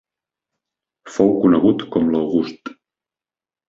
[1.17, 2.77] Fou conegut com l'August.